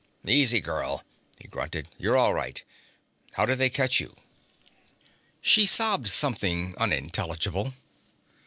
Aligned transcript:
'Easy, 0.25 0.59
girl,' 0.61 1.03
he 1.39 1.47
grunted. 1.47 1.87
'You're 1.99 2.17
all 2.17 2.33
right. 2.33 2.63
How 3.33 3.45
did 3.45 3.59
they 3.59 3.69
catch 3.69 3.99
you?' 3.99 4.15
She 5.41 5.67
sobbed 5.67 6.07
something 6.07 6.73
unintelligible. 6.79 7.75